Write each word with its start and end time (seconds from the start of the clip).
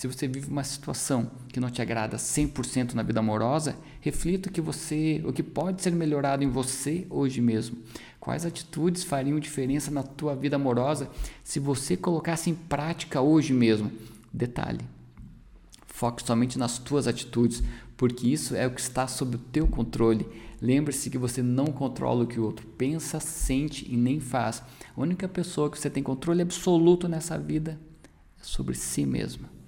Se 0.00 0.06
você 0.06 0.26
vive 0.26 0.48
uma 0.50 0.64
situação 0.64 1.30
que 1.48 1.60
não 1.60 1.68
te 1.68 1.82
agrada 1.82 2.16
100% 2.16 2.94
na 2.94 3.02
vida 3.02 3.20
amorosa, 3.20 3.76
reflita 4.00 4.48
o 4.48 4.50
que 4.50 4.58
você, 4.58 5.22
o 5.26 5.30
que 5.30 5.42
pode 5.42 5.82
ser 5.82 5.92
melhorado 5.92 6.42
em 6.42 6.48
você 6.48 7.06
hoje 7.10 7.42
mesmo. 7.42 7.76
Quais 8.18 8.46
atitudes 8.46 9.04
fariam 9.04 9.38
diferença 9.38 9.90
na 9.90 10.02
tua 10.02 10.34
vida 10.34 10.56
amorosa 10.56 11.10
se 11.44 11.60
você 11.60 11.98
colocasse 11.98 12.48
em 12.48 12.54
prática 12.54 13.20
hoje 13.20 13.52
mesmo? 13.52 13.92
Detalhe: 14.32 14.80
Foque 15.86 16.26
somente 16.26 16.58
nas 16.58 16.78
tuas 16.78 17.06
atitudes, 17.06 17.62
porque 17.94 18.26
isso 18.26 18.56
é 18.56 18.66
o 18.66 18.70
que 18.70 18.80
está 18.80 19.06
sob 19.06 19.36
o 19.36 19.38
teu 19.38 19.66
controle. 19.66 20.26
Lembre-se 20.62 21.10
que 21.10 21.18
você 21.18 21.42
não 21.42 21.66
controla 21.66 22.24
o 22.24 22.26
que 22.26 22.40
o 22.40 22.44
outro 22.44 22.66
pensa, 22.66 23.20
sente 23.20 23.86
e 23.86 23.98
nem 23.98 24.18
faz. 24.18 24.62
A 24.96 24.98
única 25.02 25.28
pessoa 25.28 25.70
que 25.70 25.78
você 25.78 25.90
tem 25.90 26.02
controle 26.02 26.40
absoluto 26.40 27.06
nessa 27.06 27.38
vida 27.38 27.78
é 28.40 28.42
sobre 28.42 28.74
si 28.74 29.04
mesma. 29.04 29.59